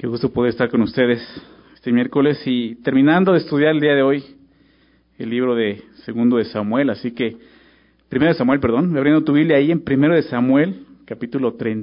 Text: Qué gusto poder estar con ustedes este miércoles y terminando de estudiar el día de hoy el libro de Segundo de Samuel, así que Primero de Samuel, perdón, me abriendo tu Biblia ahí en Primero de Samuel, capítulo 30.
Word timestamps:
Qué 0.00 0.06
gusto 0.06 0.32
poder 0.32 0.48
estar 0.48 0.70
con 0.70 0.80
ustedes 0.80 1.20
este 1.74 1.92
miércoles 1.92 2.40
y 2.46 2.76
terminando 2.76 3.32
de 3.32 3.38
estudiar 3.40 3.74
el 3.74 3.80
día 3.80 3.94
de 3.94 4.00
hoy 4.00 4.24
el 5.18 5.28
libro 5.28 5.54
de 5.54 5.82
Segundo 6.06 6.38
de 6.38 6.46
Samuel, 6.46 6.88
así 6.88 7.10
que 7.10 7.36
Primero 8.08 8.32
de 8.32 8.38
Samuel, 8.38 8.60
perdón, 8.60 8.90
me 8.90 8.98
abriendo 8.98 9.22
tu 9.24 9.34
Biblia 9.34 9.58
ahí 9.58 9.70
en 9.70 9.84
Primero 9.84 10.14
de 10.14 10.22
Samuel, 10.22 10.86
capítulo 11.04 11.52
30. 11.52 11.78